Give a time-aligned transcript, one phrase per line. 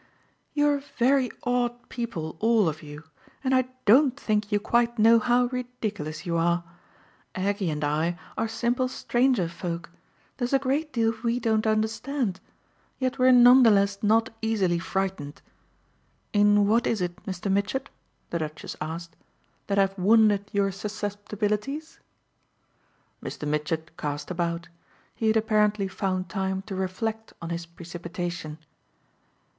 [0.55, 3.03] "You're very odd people all of you,
[3.43, 6.63] and I don't think you quite know how ridiculous you are.
[7.35, 9.91] Aggie and I are simple stranger folk;
[10.37, 12.39] there's a great deal we don't understand,
[12.97, 15.43] yet we're none the less not easily frightened.
[16.33, 17.51] In what is it, Mr.
[17.51, 17.91] Mitchett,"
[18.31, 19.15] the Duchess asked,
[19.67, 21.99] "that I've wounded your susceptibilities?"
[23.21, 23.47] Mr.
[23.47, 24.67] Mitchett cast about;
[25.13, 28.57] he had apparently found time to reflect on his precipitation.